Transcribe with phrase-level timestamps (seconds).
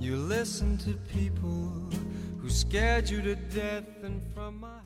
[0.00, 1.72] You listen to people
[2.40, 4.78] who scared you to death, and from my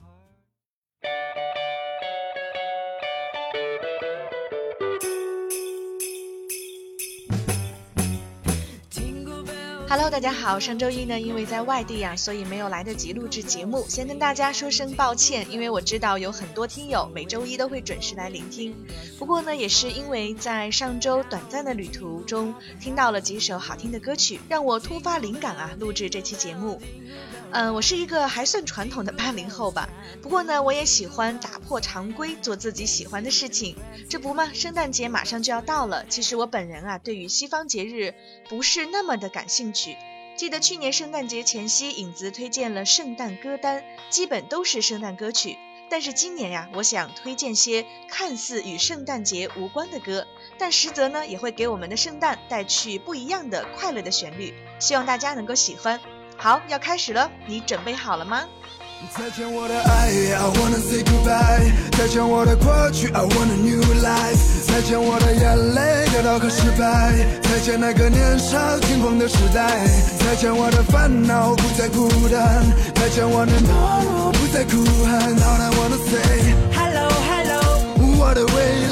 [9.92, 10.58] Hello，大家好。
[10.58, 15.46] 上周一呢，因为在外地啊，所以没有来得及录制节目，先跟大家说声抱歉。
[15.50, 18.74] 因为我知道有很多听友每周一都会准时来聆听，
[19.18, 26.80] 不过呢，也是因为在上周短暂的旅途中听到了几首好听的歌曲，让我突发灵感啊，录制这期节目。
[27.54, 29.86] 嗯，我是一个还算传统的八零后吧。
[30.22, 33.76] 不过呢，我也喜欢打破常规，做自己喜欢的事情。
[34.08, 36.06] 这不嘛，圣诞节马上就要到了。
[36.08, 38.14] 其实我本人啊，对于西方节日
[38.48, 39.98] 不是那么的感兴趣。
[40.34, 45.58] 记得去年圣诞节前夕，影子推荐了圣诞歌单，基本都是圣诞歌曲。
[45.90, 54.54] 但是今年呀，我想推荐些看似与圣诞节无关的歌，但实则呢，也会给我们的圣诞带去不一样的快乐的旋律。
[54.78, 56.00] 希望大家能够喜欢。
[56.42, 58.40] 好，要开始了，你准备好了吗？
[59.16, 61.70] 再见我的爱，I wanna say goodbye。
[61.96, 64.66] 再见我的过去，I want a new life。
[64.66, 67.14] 再见我的眼泪，跌倒和失败。
[67.44, 69.86] 再见那个年少轻狂的时代。
[70.18, 72.66] 再见我的烦恼，不再孤单。
[72.96, 75.30] 再见我的懦弱，不再哭喊。
[75.38, 77.62] All I wanna say hello hello，
[78.18, 78.91] 我的未来。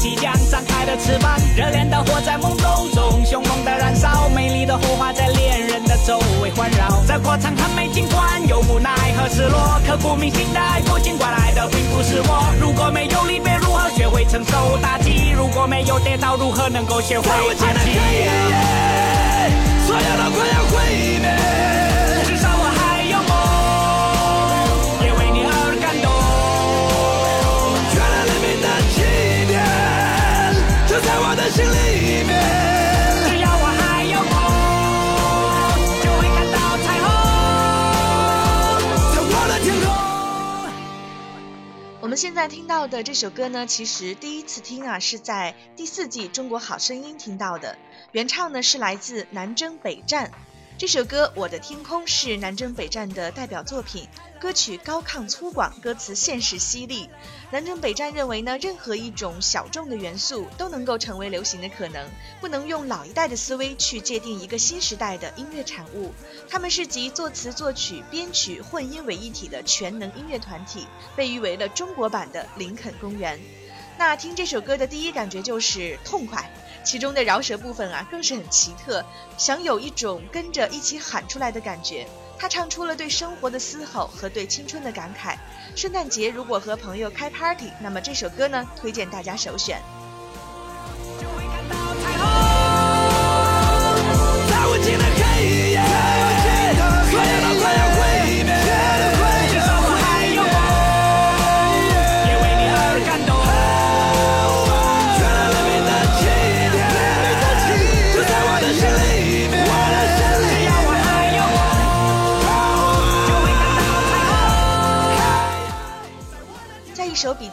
[0.00, 4.60] 即将张开的翅膀，热烈的火在梦中中，凶猛的燃烧，美丽。
[4.70, 12.54] 的火花在恋人的周围环绕，这过程很美，尽管有无奈和失落，刻骨铭心的爱过，尽管爱的并不是我。
[12.60, 15.30] 如果没有离别，如何学会承受打击？
[15.36, 18.69] 如果没有跌倒，如何能够学会爬起？
[42.40, 47.76] 在听到的这首歌呢，其实第一次听啊，是在第四季《中国好声音》听到的。
[48.12, 50.32] 原唱呢是来自南征北战。
[50.80, 54.08] 这首歌《我的天空》是南征北战的代表作品，
[54.40, 57.10] 歌曲高亢粗犷，歌词现实犀利。
[57.50, 62.08] 南征北战认为呢，任何一种小众的元素都能够成为流行的可能，
[62.40, 66.14] 不能用老一代的思维去界定一个新时代的音乐产物。
[66.48, 73.38] 他们是集作词、作曲、编曲、混音为一体的全能音乐团体，被誉为了中国版的林肯公园。
[73.98, 76.50] 那听这首歌的第一感觉就是痛快。
[76.84, 79.04] 其中的饶舌部分啊，更是很奇特，
[79.36, 82.06] 想有一种跟着一起喊出来的感觉。
[82.38, 85.36] 他唱出了对生活的嘶吼和对青春的感慨。
[85.76, 89.80] 圣诞节如果和朋友开 party，那么这首歌呢，推荐大家首选。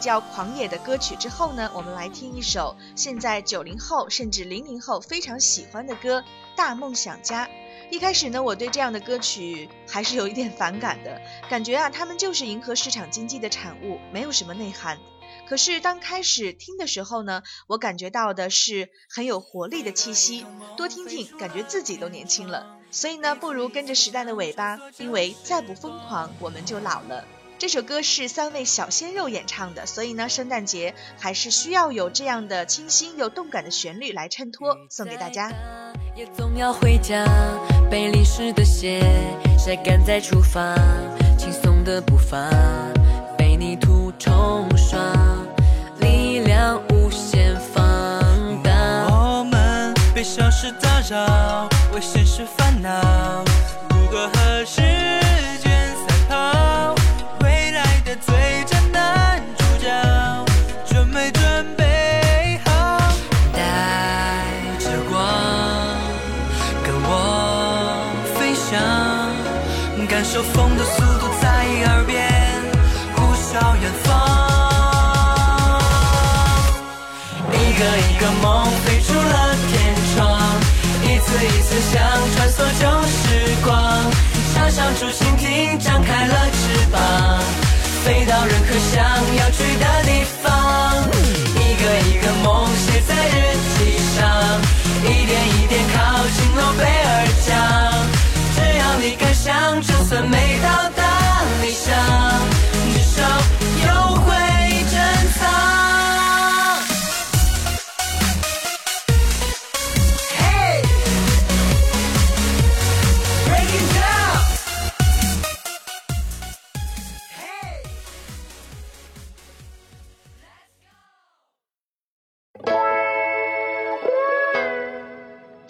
[0.08, 6.20] 较狂野的歌曲之后呢，我们来听一首现在九零后甚至零零后非常喜欢的歌
[6.56, 7.44] 《大梦想家》。
[7.90, 11.20] 一开始呢，我对这样的歌曲还是有一点反感的，
[11.50, 14.98] 感觉啊，他们就是迎合市场经济的产物，没有什么内涵。
[15.46, 20.46] 可是当开始听的时候呢，我感觉到的是很有活力的气息，
[20.78, 22.78] 多听听，感觉自己都年轻了。
[22.90, 27.26] 所以呢，不如跟着时代的尾巴，因为再不疯狂，我们就老了。
[27.58, 35.50] 这首歌是三位小鲜肉演唱的，所以呢，圣诞节还是需要有这样的清新又动感的旋律来衬托，送给大家。
[36.14, 37.26] 也总要回家，
[37.90, 39.02] 被淋湿的鞋
[39.58, 40.76] 晒干再出发，
[41.36, 42.48] 轻松的步伐
[43.36, 45.12] 被泥土冲刷，
[45.98, 47.82] 力量无限放
[48.62, 48.70] 大。
[49.10, 53.44] 我们被小事打扰，为现实烦恼，
[53.90, 54.80] 如何和时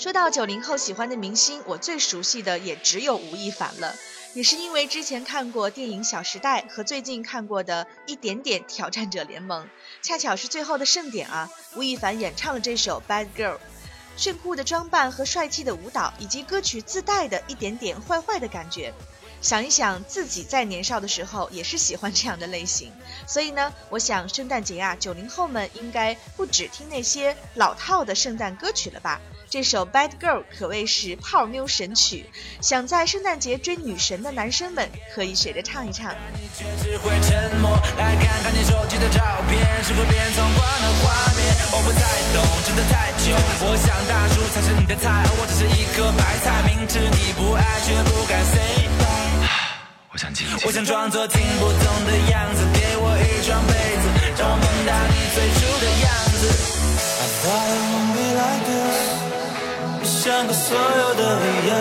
[0.08, 3.94] 说到九零后喜欢的明星，我最熟悉的也只有吴亦凡了。
[4.32, 9.66] 也是因为之前看过电影《小时代》和最近看过的一点点《挑战者联盟》，
[10.00, 13.56] 恰巧是最后的盛典啊，吴亦凡演唱了这首《Bad Girl》。
[14.16, 18.94] 炫酷的装扮和帅气的舞蹈，以及歌曲自带的一点点坏坏的感觉，
[19.42, 22.90] 想一想自己在年少的时候也是喜欢这样的类型。
[23.26, 29.20] 所以呢，我想圣诞节啊，九零后们应该不只听那些老套的圣诞歌曲了吧？
[29.50, 32.26] 这首《Bad Girl》可谓是泡妞神曲，
[32.60, 36.14] 想在圣诞节追女神的男生们可以学着唱一唱。
[50.64, 54.04] 我，想，装作听不懂的样子，给我一床被子，
[54.36, 56.42] 让我梦到你最初的样子。
[57.18, 59.17] I thought it won't be like this。
[60.28, 61.72] 想过所有的理由，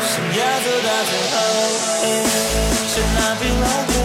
[0.00, 1.34] 想要走到最后。
[2.04, 2.06] 哎
[2.86, 3.95] Should not be like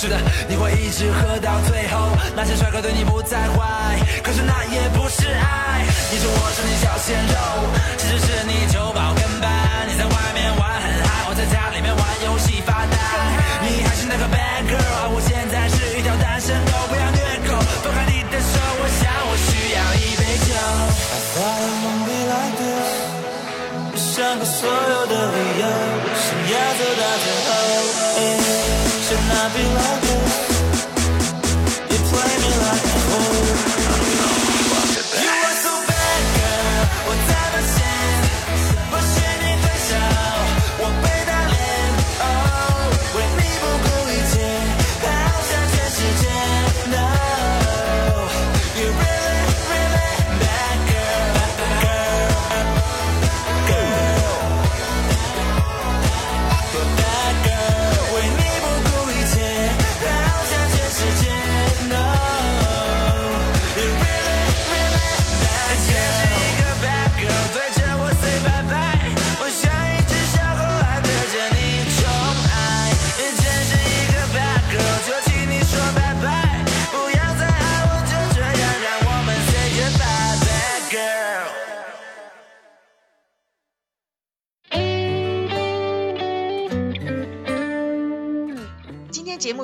[0.00, 0.16] 是的，
[0.48, 2.16] 你会一直喝到最后。
[2.34, 5.84] 那些帅哥对你不再坏，可是那也不是爱。
[6.10, 7.36] 你说我是你小鲜肉，
[7.98, 9.52] 其实是你酒保跟班。
[9.86, 12.96] 你在外面玩很嗨，我在家里面玩游戏发呆。
[13.60, 14.79] 你还是那个 bad girl，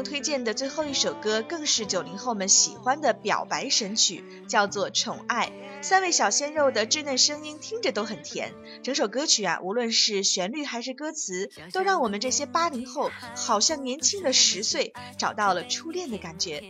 [0.06, 5.46] 推荐的最后一首歌，更是九零后们喜欢的表白神曲，叫做《宠爱》。
[5.82, 8.52] 三位小鲜肉的稚嫩声音听着都很甜，
[8.82, 16.62] 整首歌曲啊，无论是旋律还是歌词，都让我们这些八零后好像年轻了十岁，找到了初恋的感觉。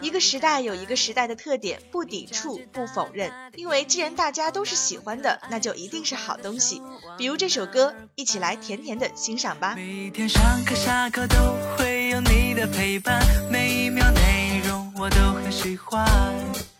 [0.00, 6.80] 一个时代有一个时代的特点，不抵触，不否认，因为既然大家都是喜欢的，那就一定是好东西。
[7.18, 9.74] 比如这首歌，一起来甜甜的欣赏吧。
[9.76, 11.36] 每天上课下课都
[11.76, 16.71] 会有你的陪伴，每一秒内容我都很喜欢。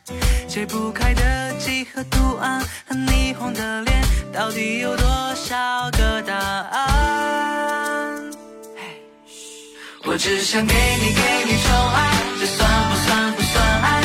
[0.52, 4.04] 解不开的几何图案和霓虹的脸，
[4.34, 8.30] 到底有多少个答案？
[10.04, 14.02] 我只想给你给你宠爱，这算不算不算爱？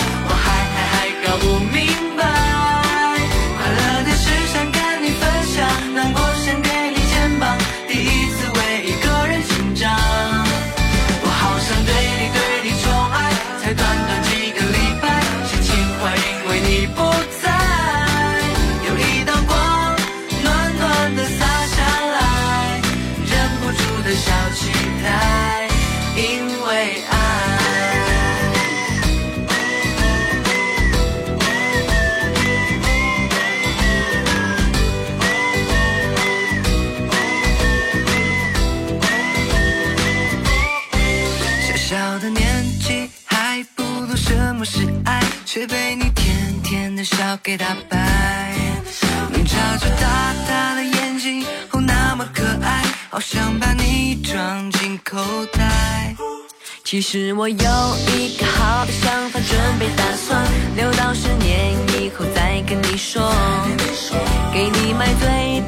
[47.07, 48.53] 笑给打败。
[49.31, 55.17] 你眨着大大的眼睛，哦那么可爱，好想把你装进口
[55.53, 56.15] 袋。
[56.83, 60.41] 其实我有一个好的想法，准备打算
[60.75, 63.33] 留到十年以后再跟你说。
[64.53, 65.61] 给你买最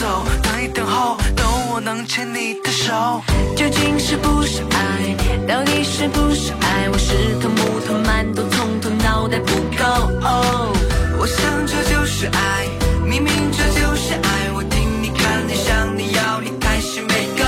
[0.00, 3.20] 走，等一等候，等我能牵你的手。
[3.54, 5.14] 究竟是不是爱？
[5.46, 6.88] 到底是不是爱？
[6.88, 9.84] 我是头木头馒头，从头脑袋不够。
[10.24, 10.72] 哦
[11.18, 12.66] 我想这就是爱，
[13.04, 14.50] 明明这就是爱。
[14.54, 17.44] 我听你看你想你要，你还是没够。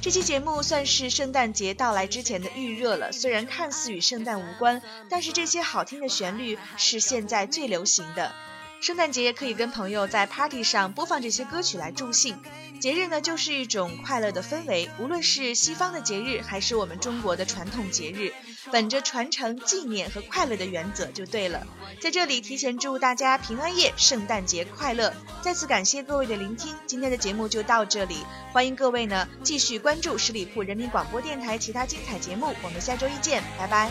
[0.00, 8.32] 这期节目算是圣诞节到来之前的预热了，虽然看似与圣诞无关，但是这些好听的旋律是现在最流行的。
[8.80, 12.38] 圣诞节可以跟朋友在 party 上播放这些歌曲来助兴。
[12.80, 18.32] 节日呢，就是一种快乐的氛围，无论是西方的节日，还是我们中国的传统节日，
[18.72, 21.66] 本着传承、纪念和快乐的原则就对了。
[22.00, 25.12] 在这里提前祝大家平安夜、圣诞节快乐！
[25.42, 33.90] 再次感谢各位的聆听，今天的节目就到这里，欢迎各位呢继续关注十里铺人民广播电台其他精彩节目，我们下周一见，拜拜。